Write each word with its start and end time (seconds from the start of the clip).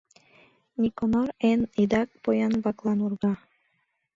Никонор 0.81 1.29
эн 1.49 1.61
идак 1.81 2.09
поян-влаклан 2.23 2.99
урга. 3.05 3.33